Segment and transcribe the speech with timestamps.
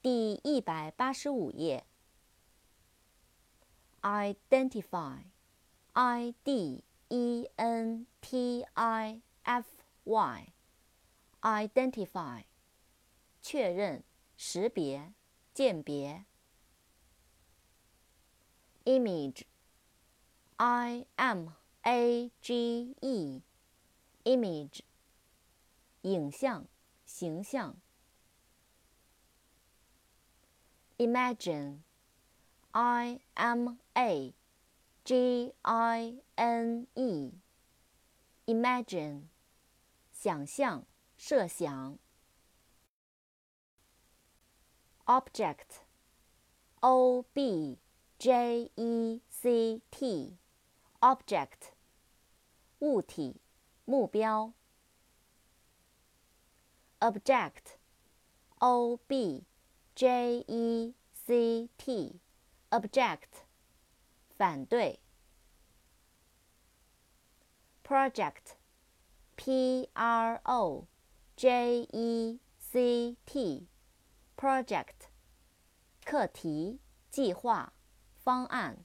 [0.00, 1.84] 第一百八十五页。
[4.00, 9.66] identify，i d e n t i f
[10.04, 12.44] y，identify，
[13.42, 14.04] 确认、
[14.36, 15.12] 识别、
[15.52, 16.26] 鉴别。
[18.84, 19.44] image，i
[21.16, 21.48] m
[21.82, 24.82] a g e，image，
[26.02, 26.68] 影像、
[27.04, 27.76] 形象。
[30.97, 31.83] Imagine,
[32.71, 34.33] I M A
[35.03, 37.31] G I N E,
[38.45, 39.29] imagine,
[40.11, 40.85] 想象、
[41.17, 41.97] 设想。
[45.05, 45.83] Object,
[46.79, 47.77] O B
[48.17, 50.37] J E C T,
[51.01, 51.73] object,
[52.79, 53.41] 物体、
[53.83, 54.53] 目标。
[56.99, 57.77] Object,
[58.59, 59.43] O B
[59.98, 62.20] J E C T
[62.70, 63.42] object
[64.28, 65.00] 反对
[67.82, 68.54] project
[69.34, 70.86] P R O
[71.34, 73.66] J E C T
[74.36, 75.08] project
[76.04, 76.78] 课题、
[77.10, 77.72] 计划、
[78.14, 78.84] 方案。